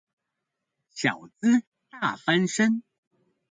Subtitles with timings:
[0.95, 2.81] 小資大翻身